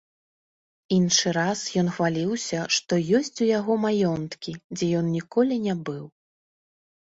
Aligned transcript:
Іншы 0.95 1.33
раз 1.37 1.59
ён 1.81 1.91
хваліўся, 1.97 2.59
што 2.77 2.93
ёсць 3.19 3.39
у 3.45 3.49
яго 3.59 3.77
маёнткі, 3.85 4.55
дзе 4.79 4.89
ён 5.03 5.13
ніколі 5.19 5.55
не 5.69 5.77
быў. 5.91 6.03